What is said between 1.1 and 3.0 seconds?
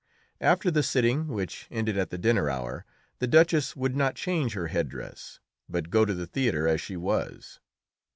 which ended at the dinner hour,